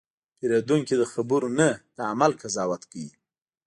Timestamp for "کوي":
2.91-3.11